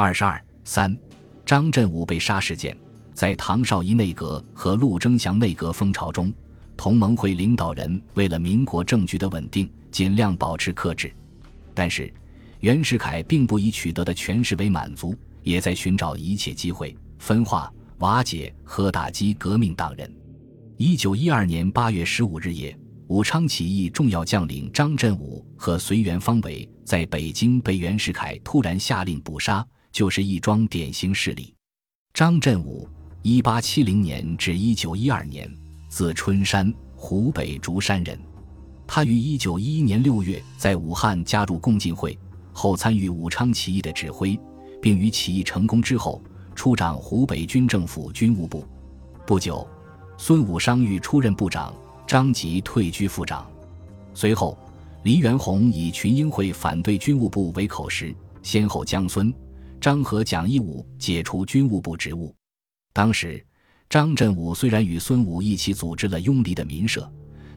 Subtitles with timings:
[0.00, 0.96] 二十二三，
[1.44, 2.78] 张振武被杀事件，
[3.14, 6.32] 在唐绍仪内阁和陆征祥内阁风潮中，
[6.76, 11.12] 同盟会领导人为了民国政局的稳定，尽量保持克制。
[11.74, 12.14] 但是，
[12.60, 17.68] 袁世凯并不以取得的权势为满足，也在寻找一切机会分化、
[17.98, 20.08] 瓦解和打击革命党人。
[20.76, 22.78] 一九一二年八月十五日夜。
[23.08, 29.66] 武昌起义重要将领张振武和随员方伟在北京被袁世凯突然下令捕杀，
[29.98, 31.52] 就是一桩典型事例。
[32.14, 32.88] 张振武，
[33.22, 35.52] 一八七零年至一九一二年，
[35.88, 38.16] 字春山，湖北竹山人。
[38.86, 42.16] 他于一九一一年六月在武汉加入共进会，
[42.52, 44.38] 后参与武昌起义的指挥，
[44.80, 46.22] 并于起义成功之后
[46.54, 48.64] 出掌湖北军政府军务部。
[49.26, 49.66] 不久，
[50.16, 51.74] 孙武伤愈出任部长。
[52.06, 53.50] 张吉退居副长，
[54.14, 54.56] 随后，
[55.02, 59.34] 黎元洪以群英会反对军务部为口实，先后将孙、
[59.80, 62.34] 张和蒋义武解除军务部职务。
[62.92, 63.44] 当时，
[63.88, 67.10] 张振武虽然与孙武一起组织了拥黎的民社，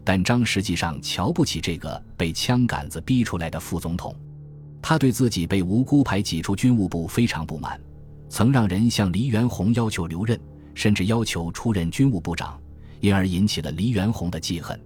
[0.03, 4.15] 但张实际上瞧不起这个被枪杆子逼出来的副总统。
[4.81, 7.79] 他对自己被无辜排挤出军务部非常不满，
[8.29, 10.39] 曾让人向黎元洪要求留任，
[10.73, 12.59] 甚至要求出任军务部长。
[12.99, 14.79] 因而引起了黎元洪的记恨。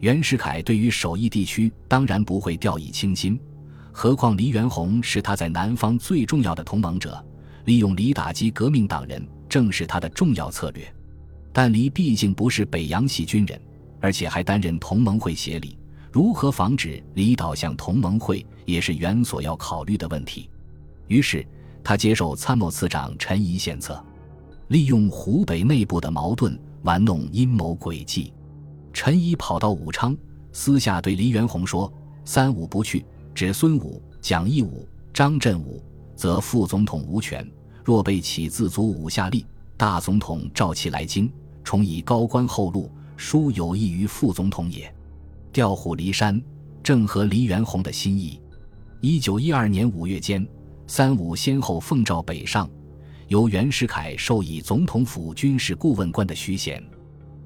[0.00, 3.40] 袁世凯对于首义地区当然不会掉以轻心，
[3.98, 7.24] 何况黎元洪是他在南方最重要的同盟者，
[7.64, 10.86] 利用黎打击革命党人正是他的重要策略。
[11.50, 13.58] 但黎毕竟不是北洋系军人，
[13.98, 15.78] 而且还担任同盟会协理，
[16.12, 20.50] 如何防止黎倒向同盟会，也是袁所要考虑的问题。
[21.08, 21.42] 于是
[21.82, 23.98] 他接受参谋次长陈仪献策，
[24.68, 26.54] 利用湖北内部的矛盾。
[26.82, 28.30] 玩弄阴谋诡计，
[28.92, 30.14] 陈仪跑到武昌，
[30.52, 31.90] 私下对黎元洪说
[32.26, 33.02] ：“三五不去，
[33.36, 35.84] 指孙武、蒋义武、张振武，
[36.14, 37.44] 则副总统无权；
[37.84, 39.44] 若被起自足武下吏，
[39.76, 41.30] 大总统召其来京，
[41.62, 44.90] 重以高官厚禄，殊有益于副总统也。”
[45.52, 46.40] 调虎离山，
[46.82, 48.40] 正合黎元洪的心意。
[49.02, 50.48] 一九一二年五月间，
[50.86, 52.66] 三武先后奉诏北上。
[53.28, 56.82] 由袁世凯授以总统府军事顾问官的虚衔，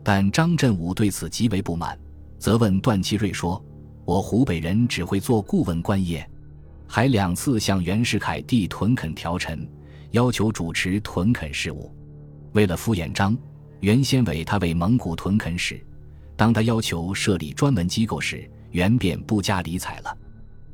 [0.05, 1.99] 但张振武对此极为不满，
[2.39, 3.61] 责问段祺瑞说
[4.05, 6.29] ：“我湖北人只会做顾问官业。”
[6.87, 9.65] 还两次向袁世凯递屯垦条陈，
[10.11, 11.95] 要求主持屯垦事务。
[12.53, 13.39] 为了敷衍张，
[13.79, 15.81] 袁先委他为蒙古屯垦使。
[16.37, 20.19] 当他要求设立专门机构时，袁便不加理睬了。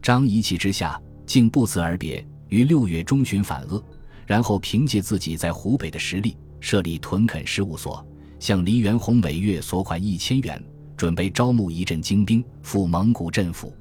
[0.00, 3.84] 张一气之下，竟不辞而别，于六月中旬返鄂。
[4.26, 8.04] 然后凭借自己在湖北的实力，设立屯垦事务所，
[8.40, 10.60] 向黎元洪每月索款一千元，
[10.96, 13.72] 准备招募一阵精兵赴蒙古镇抚。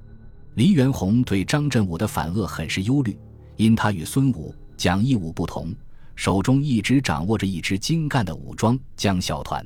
[0.55, 3.17] 黎元洪对张振武的反恶很是忧虑，
[3.55, 5.73] 因他与孙武、蒋义武不同，
[6.15, 9.65] 手中一直掌握着一支精干的武装江小团。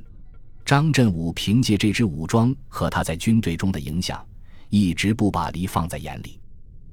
[0.66, 4.24] 张振武凭借这支武装和他在军队中的影响，
[4.70, 6.40] 一直不把黎放在眼里。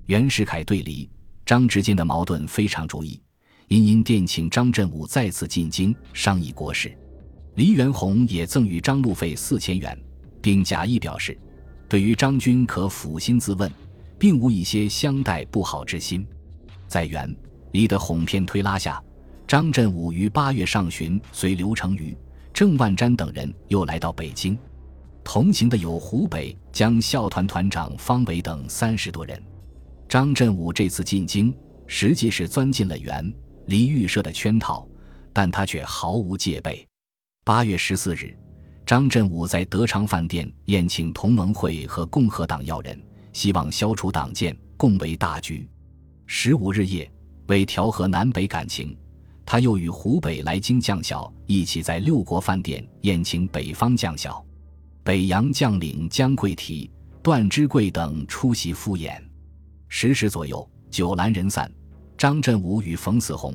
[0.06, 1.08] 袁世凯对黎、
[1.44, 3.20] 张之间的矛盾非常注意。
[3.68, 6.96] 殷殷电请张振武再次进京商议国事，
[7.56, 9.98] 黎元洪也赠予张路费四千元，
[10.46, 11.36] 并假意表示，
[11.88, 13.68] 对于张军可抚心自问，
[14.16, 16.24] 并无一些相待不好之心。
[16.86, 17.36] 在袁、
[17.72, 19.02] 李的哄骗推拉下，
[19.44, 22.16] 张振武于八月上旬随刘成瑜、
[22.54, 24.56] 郑万瞻等人又来到北京，
[25.24, 29.42] 同行的有湖北将校团团长方伟等三十多人。
[30.08, 31.52] 张振武这次进京，
[31.88, 33.34] 实际是钻进了袁。
[33.66, 34.86] 李预设的圈套，
[35.32, 36.86] 但他却毫无戒备。
[37.44, 38.32] 八月十四日，
[38.86, 42.96] 张振武在德昌饭店宴请同盟会和共和党要人，
[43.32, 45.68] 希望消除党建，共为大局。
[46.26, 47.10] 十五日夜，
[47.48, 48.96] 为调和南北感情，
[49.44, 54.40] 他又与湖北来京将校一起在六国饭店宴请北方将校，
[55.02, 56.88] 北洋将领江贵提、
[57.24, 59.20] 段芝贵等出席赴宴。
[59.88, 61.68] 十时左右，酒阑人散。
[62.16, 63.52] 张振武与冯子红、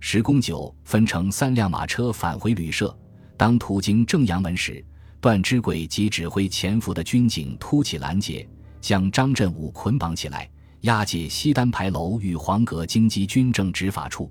[0.00, 2.94] 石公九分乘三辆马车返回旅社。
[3.36, 4.84] 当途经正阳门时，
[5.20, 8.48] 段芝贵及指挥潜伏的军警突起拦截，
[8.80, 10.48] 将张振武捆绑起来，
[10.82, 14.30] 押解西单牌楼与黄阁京畿军政执法处。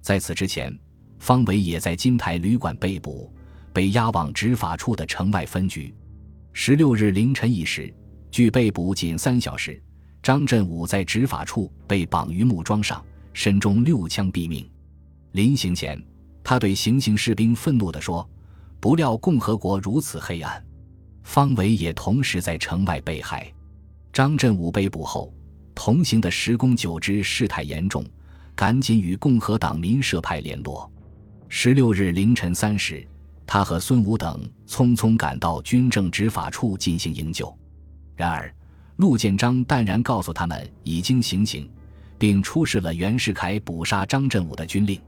[0.00, 0.76] 在此之前，
[1.18, 3.32] 方伟也在金台旅馆被捕，
[3.72, 5.94] 被押往执法处的城外分局。
[6.52, 7.92] 十六日凌晨一时，
[8.30, 9.82] 距被捕仅三小时，
[10.22, 13.04] 张振武在执法处被绑于木桩上。
[13.32, 14.64] 身中六枪毙命，
[15.32, 16.00] 临行前，
[16.44, 18.24] 他对行刑士兵愤怒地说
[18.84, 20.62] ：“不料共和国如此黑暗。”
[21.24, 23.50] 方伟也同时在城外被害。
[24.12, 25.32] 张振武被捕后，
[25.74, 28.04] 同行的十公九之事态严重，
[28.54, 30.92] 赶紧与共和党民社派联络。
[31.48, 33.08] 十六日凌晨三时，
[33.46, 37.50] 他和孙武等匆匆赶到军政执法处进行营救。
[38.14, 38.54] 然而，
[38.96, 41.66] 陆建章淡然告诉他们已经行刑，
[42.18, 45.00] 并出示了袁世凯捕杀张振武的军令。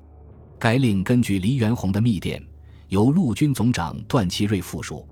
[0.59, 2.43] 该令根据黎元洪的密电，
[2.89, 5.07] 由陆军总长段祺瑞复述。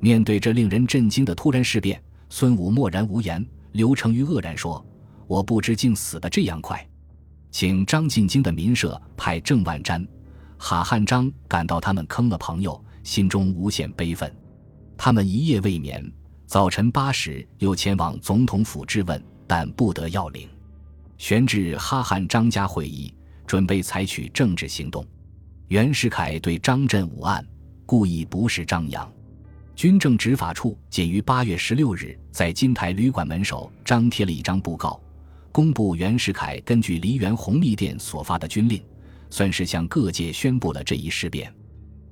[0.00, 3.44] 面对这令人震惊的突然事变，孙武默然无言。
[3.72, 4.84] 刘成瑜愕然说
[5.26, 6.86] ：“我不知竟死得这样快。”
[7.50, 10.06] 请张进京的民社派郑万瞻、
[10.58, 14.34] 哈汉章赶到，他们坑了朋友，心中无限悲愤。
[14.96, 16.12] 他们一夜未眠，
[16.46, 20.48] 早晨八时又前往总统府质问，但不得要领。
[21.16, 23.14] 悬至哈汉张家会议，
[23.46, 25.06] 准备采取政治行动。
[25.68, 27.46] 袁世凯对张振武案
[27.86, 29.10] 故意不是张扬。
[29.74, 35.00] 军政执法处仅于八月十六日在金台旅馆门首张贴了一张布告，
[35.50, 38.82] 公布袁世凯根据黎元洪密电所发的军令，
[39.30, 41.52] 算是向各界宣布了这一事变。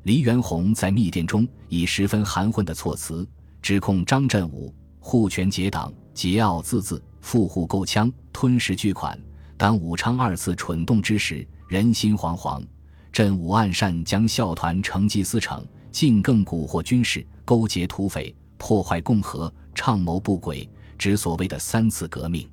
[0.05, 3.29] 黎元洪在密电中以十分含混的措辞
[3.61, 9.21] 指控张振武护权结党、桀骜自恣、富户购枪、吞食巨款。
[9.59, 12.65] 当武昌二次蠢动之时，人心惶惶。
[13.13, 17.27] 振武暗善将校团成吉思成，进更蛊惑军士。
[17.45, 22.49] 勾结土匪，破坏共和，倡谋不轨，指所谓的三次革命。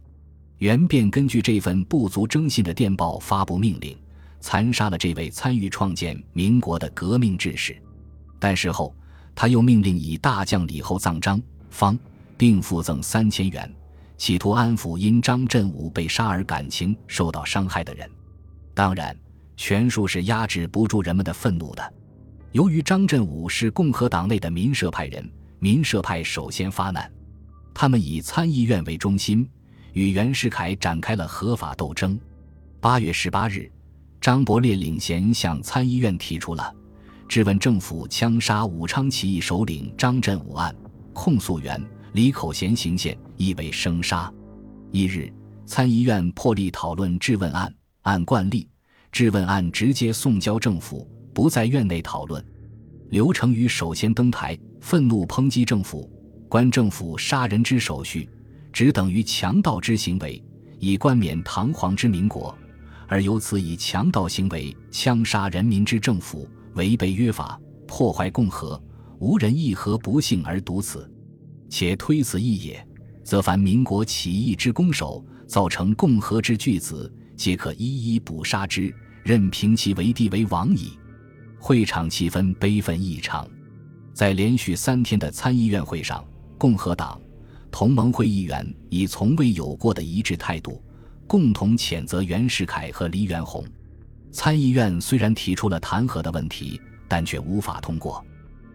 [0.58, 3.96] 袁便根据这份不足征信的电报发布命令，
[4.40, 7.80] 残杀了这位参与创建民国的革命志士。
[8.40, 8.96] 但事后，
[9.36, 11.40] 他又命令以大将李厚葬张
[11.70, 11.96] 方，
[12.36, 13.72] 并附赠三千元，
[14.18, 18.10] 企图安抚因张振武被杀而感情受到伤害的人。
[18.74, 19.16] 当然，
[19.58, 21.94] 权术是压制不住人们的愤怒的。
[22.54, 27.12] 由于张振武是共和党内的民社派人，民社派首先发难。
[27.74, 29.48] 他们以参议院为中心，
[29.94, 32.18] 与袁世凯展开了合法斗争。
[32.80, 33.70] 八月十八日，
[34.22, 36.74] 张伯烈领衔向参议院提出了
[37.28, 40.74] 质问政府枪杀武昌起义首领张振武案，
[41.14, 41.84] 控诉员、
[42.14, 44.32] 李口贤行宪，意为生杀。
[44.92, 45.32] 一日，
[45.66, 47.72] 参议院破例讨论质问案，
[48.04, 48.68] 按惯例，
[49.12, 51.08] 质问案直接送交政府。
[51.34, 52.44] 不在院内讨论，
[53.12, 56.12] 刘成宇首先登台，愤怒抨击政府，
[56.50, 58.28] 关政府杀人之手续，
[58.74, 60.44] 只等于强盗之行为，
[60.80, 62.58] 以冠冕堂皇之民国，
[63.08, 68.82] 而由此以强盗行为枪杀人民之政府，违背约法，破坏共和，
[69.20, 71.08] 无人义和不幸而独此？
[71.70, 72.84] 且推此义也，
[73.24, 78.94] 则凡民国起义之攻守，造成共和之巨子，皆可一一捕杀之，
[79.24, 80.98] 任凭其为帝为王矣。
[81.60, 83.48] 会场气氛悲愤异常，
[84.14, 86.26] 在连续三天的参议院会上，
[86.58, 87.22] 共和党、
[87.72, 90.84] 同盟会议员以从未有过的一致态度，
[91.28, 93.64] 共同谴责袁世凯和黎元洪。
[94.32, 98.24] 参议院虽然提出了弹劾的问题，但却无法通过。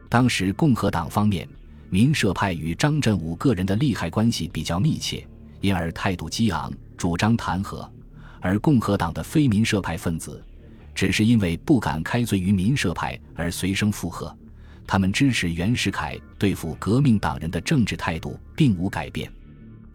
[0.08, 1.48] 当时共和党方面，
[1.88, 5.26] 民社派与张振武个人的利害关系比较密切，
[5.60, 7.88] 因而态度激昂，主张弹劾；
[8.42, 10.44] 而共和党的非民社派分子。
[10.94, 14.36] 只是因为不敢开罪于民社派而随声附和，
[14.86, 19.32] 他们支持袁世凯对付革命党人的政治态度并无改变。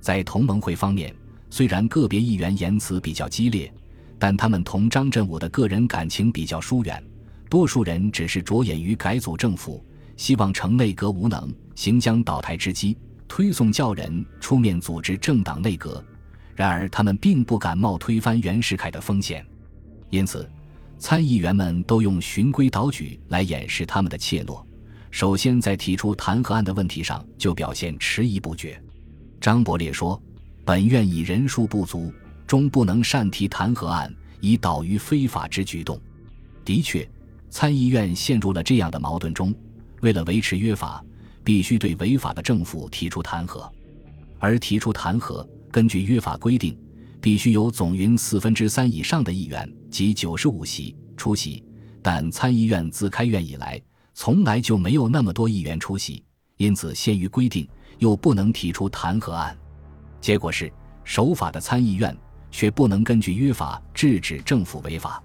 [0.01, 1.13] 在同盟会方面，
[1.51, 3.71] 虽然个别议员言辞比较激烈，
[4.17, 7.03] 但他们同张振武的个人感情比较疏远，
[7.47, 9.85] 多数人只是着眼于改组政府，
[10.15, 16.03] 希望成内阁无能，行将倒台之机，推送教人出面组织政党内阁。
[16.57, 19.45] 然而，他们并不敢冒推翻袁世凯的风险，
[20.09, 20.49] 因此。
[20.99, 24.65] 参议员们都用循规蹈矩来掩饰他们的怯懦。
[25.11, 28.81] 首先，在提出弹劾案的问题上就表现迟疑不决。
[29.39, 30.19] 张伯烈说
[30.65, 32.11] ：“本院以人数不足，
[32.47, 34.11] 终不能擅提弹劾案，
[34.41, 36.01] 以导于非法之举动。”
[36.65, 37.07] 的确，
[37.51, 39.53] 参议院陷入了这样的矛盾中：
[40.01, 41.05] 为了维持约法，
[41.43, 43.69] 必须对违法的政府提出弹劾；
[44.39, 46.77] 而提出弹劾，根据约法规定。
[47.19, 51.63] 必须有总云四分之三以上的议员及九十五席出席，
[52.01, 53.81] 但参议院自开院以来，
[54.13, 56.23] 从来就没有那么多议员出席，
[56.57, 59.57] 因此限于规定，又不能提出弹劾案。
[60.21, 60.71] 结果是，
[61.03, 62.15] 守法的参议院
[62.51, 65.21] 却不能根据约法制止政府违法。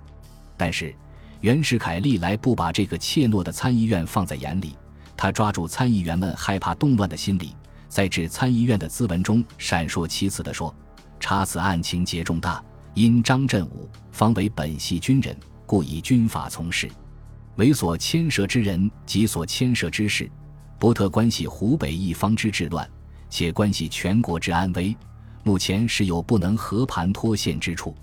[0.57, 0.95] 但是，
[1.43, 4.75] 袁世凯历来不把这个怯懦的参议院放在眼里，
[5.15, 7.55] 他抓住参议员们害怕动乱的心理，
[7.93, 10.75] 在致参议院的咨文中闪烁其词地说。
[11.21, 16.91] 查此案情节重大，因张振武方为本系军人，故以军法从事，
[17.57, 20.29] 为所牵涉之人及所牵涉之事，
[20.79, 22.89] 不特关系湖北一方之治乱，
[23.29, 24.97] 且关系全国之安危。
[25.45, 27.95] 目前是有不能和盘托现之处。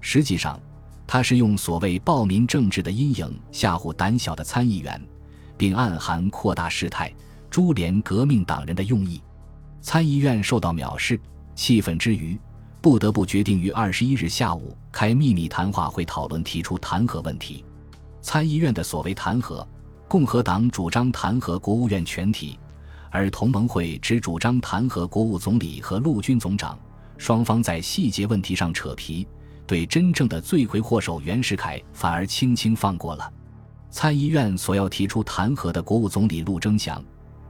[0.00, 0.58] 实际上，
[1.06, 5.00] 他是用所谓暴民政治的阴影吓唬胆小的参议员，
[5.58, 7.12] 并暗含扩大事态、
[7.48, 9.22] 株连革命党人的用意。
[9.86, 11.16] 参议院受到藐视，
[11.54, 12.36] 气愤之余，
[12.80, 17.64] 不得不决定于二十一日下午开秘密谈话会讨论提出弹劾问题。
[18.20, 19.64] 参议院的所谓弹劾，
[20.08, 22.58] 共和党主张弹劾国务院全体，
[23.12, 26.76] 而同盟会只主张弹劾国务总理和陆军总长。
[27.16, 29.24] 双方在细节问题上扯皮，
[29.68, 33.32] 对真正的罪魁祸首袁世凯反而轻轻放过了。
[33.88, 37.00] 参议院所要提出弹劾的国务总理陆征祥，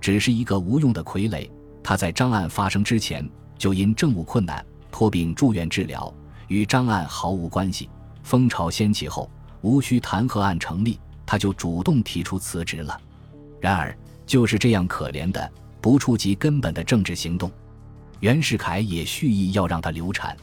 [0.03, 1.49] 只是一个无用的傀儡。
[1.87, 3.25] 他在张案发生之前
[3.57, 6.13] 就因政务困难托病住院治疗，
[6.49, 7.89] 与张案毫无关系。
[8.25, 13.01] 风潮掀起后，无需弹劾案成立，他就主动提出辞职了。
[13.61, 15.49] 然而，就是这样可怜的、
[15.81, 17.49] 不触及根本的政治行动。
[18.19, 20.37] 袁世凯也蓄意要让他流产。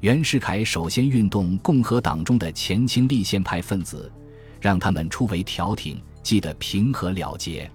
[0.00, 4.12] 袁世凯首先运动共和党中的前清立宪派分子，
[4.60, 7.70] 让他们出为调停，记得平和了结。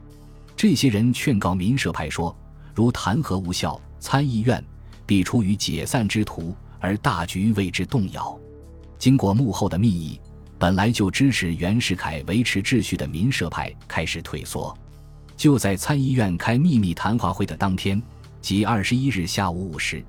[0.56, 2.36] 这些人劝告民社派说
[2.80, 4.64] ：“如弹劾无效，参议院
[5.06, 8.40] 必出于解散之途，而大局为之动摇。”
[8.98, 10.18] 经过幕后的密议，
[10.58, 14.74] 本来就支持袁世凯维持秩序的民社派开始退缩。
[15.36, 18.02] 就在参议院开秘密谈话会的当天。
[18.40, 20.02] 即二十一日下午五时，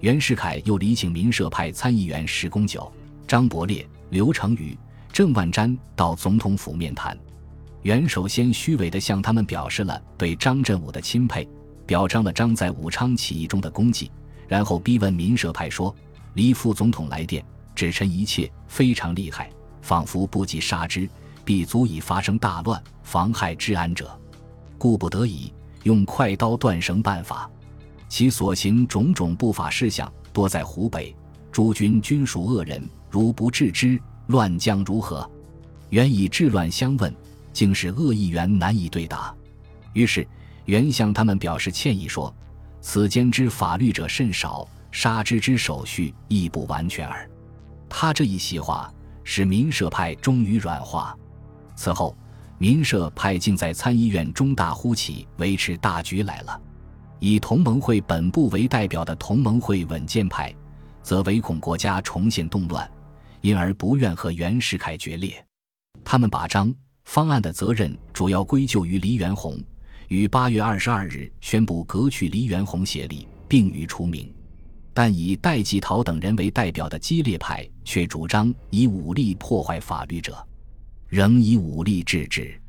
[0.00, 2.90] 袁世凯又礼请民社派参议员石公九、
[3.28, 4.74] 张伯烈、刘成宇、
[5.12, 7.14] 郑万瞻到总统府面谈。
[7.82, 11.46] 袁首先虚伪地向他们表示了对张振武的钦佩，
[11.86, 14.10] 表彰了张在武昌起义中的功绩，
[14.48, 15.94] 然后逼问民社派说
[16.34, 19.50] ：“李副总统来电，指陈一切非常厉害，
[19.82, 21.08] 仿佛不及杀之，
[21.44, 24.18] 必足以发生大乱，妨害治安者，
[24.78, 27.50] 故不得已用快刀断绳办法。”
[28.08, 31.14] 其所行种种不法事项，多在湖北。
[31.50, 35.28] 诸君均属恶人，如不治之，乱将如何？
[35.90, 37.14] 原以治乱相问，
[37.52, 39.34] 竟是恶议员难以对答。
[39.92, 40.26] 于是
[40.64, 42.34] 原向他们表示歉意，说
[42.80, 47.28] ：“此间之法律者甚少，杀之之手续亦不完全耳。”
[47.88, 48.92] 他这一席话，
[49.22, 51.16] 使民社派终于软化。
[51.76, 52.16] 此后，
[52.58, 56.60] 民社派竟在参议院中大呼起维持大局来了。
[57.20, 60.54] 以同盟会本部为代表的同盟会稳健派，
[61.02, 62.90] 则唯恐国家重现动乱，
[63.40, 65.44] 因而不愿和袁世凯决裂。
[66.04, 69.58] 他们把张方案的责任主要归咎于黎元洪，
[70.08, 74.32] 于八月二十二日宣布革去黎元洪协力，并予除名。
[74.92, 80.36] 但以戴季陶等人为代表的激烈派却主张以武力破坏法律者，
[81.08, 82.60] 仍以武力制止。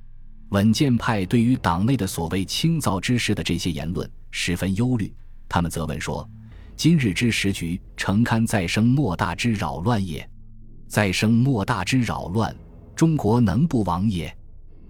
[0.49, 4.09] 稳健派对于党内的所谓清造之事的这些言论。
[4.31, 5.13] 十分忧虑，
[5.47, 6.27] 他们责问说
[6.75, 10.27] ：“今日之时局，诚堪再生莫大之扰乱也。
[10.87, 12.55] 再生莫大之扰乱，
[12.95, 14.35] 中国能不亡也？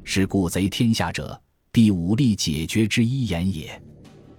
[0.03, 1.39] 是故贼天下者，
[1.75, 3.69] 必武力解决之一言也。”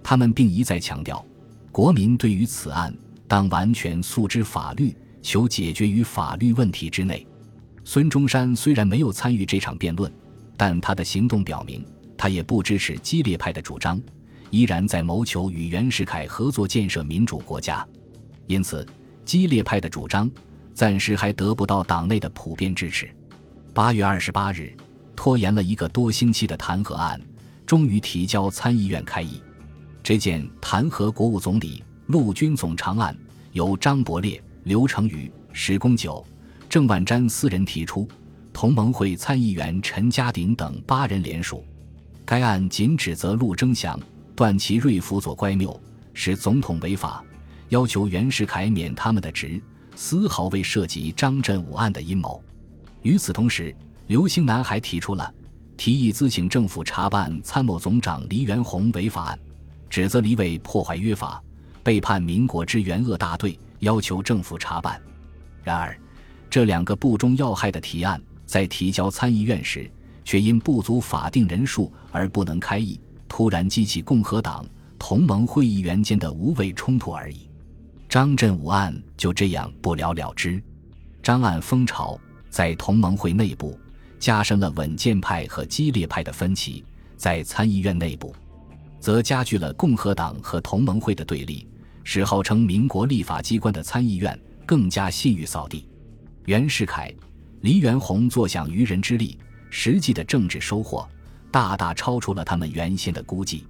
[0.01, 1.23] 他们并一再强调，
[1.71, 2.91] 国民对于此案
[3.27, 7.27] 当完全诉之法律，求解决于法律问题之内。
[7.83, 10.11] 孙中山虽然没有参与这场辩论，
[10.57, 11.85] 但他的行动表明，
[12.17, 14.01] 他也不支持激烈派的主张。
[14.49, 17.87] 依然在谋求与袁世凯合作建设民主国家，
[18.47, 18.83] 因此
[19.23, 20.27] 激烈派的主张
[20.73, 23.07] 暂时还得不到党内的普遍支持。
[23.75, 24.75] 八月二十八日，
[25.17, 27.19] 拖延了一个多星期的弹劾案
[27.65, 29.41] 终于提交参议院开议。
[30.01, 33.17] 这件弹劾国务总理、陆军总长案
[33.51, 36.25] 由张伯烈、刘成宇、石公九、
[36.69, 38.07] 郑万瞻四人提出，
[38.53, 41.65] 同盟会参议员陈家鼎等八人联署。
[42.23, 43.99] 该案仅指责陆征祥。
[44.35, 45.81] 段祺瑞辅佐乖谬，
[46.13, 47.25] 使总统违法，
[47.69, 49.59] 要求袁世凯免他们的职，
[49.95, 52.39] 丝毫未涉及张振武案的阴谋。
[53.01, 53.75] 与此同时，
[54.07, 55.33] 刘兴南还提出了
[55.75, 59.39] 提议，咨请政府查办参谋总长黎元洪违法案，
[59.89, 61.43] 指责黎伟破坏约法，
[61.83, 64.99] 背叛民国之援鄂大队，要求政府查办。
[65.61, 65.95] 然而，
[66.49, 69.91] 这两个不中要害的提案在提交参议院时，
[70.23, 72.99] 却因不足法定人数而不能开议。
[73.27, 74.65] 突然激起共和党
[74.97, 77.49] 同盟会议员间的无谓冲突而已，
[78.07, 80.63] 张振武案就这样不了了之。
[81.21, 82.17] 张案风潮
[82.49, 83.77] 在同盟会内部
[84.19, 86.83] 加深了稳健派和激烈派的分歧，
[87.15, 88.35] 在参议院内部，
[88.99, 91.67] 则加剧了共和党和同盟会的对立，
[92.03, 95.87] 使号称民国立法机关的参议院更加信誉扫地。
[96.45, 97.13] 袁世凯、
[97.61, 99.37] 黎元洪坐享渔人之利，
[99.69, 101.07] 实际的政治收获。
[101.49, 103.65] 大大超出了他们原先的估计。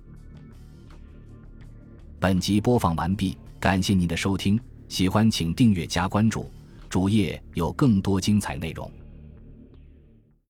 [2.19, 6.51] 本集播放完毕，感谢您的收听，喜欢请订阅加关注，
[6.89, 8.91] 主页有更多精彩内容。